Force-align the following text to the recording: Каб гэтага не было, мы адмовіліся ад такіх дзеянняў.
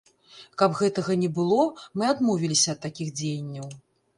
Каб 0.61 0.77
гэтага 0.79 1.17
не 1.25 1.29
было, 1.35 1.59
мы 1.99 2.09
адмовіліся 2.15 2.69
ад 2.77 2.83
такіх 2.87 3.13
дзеянняў. 3.21 3.67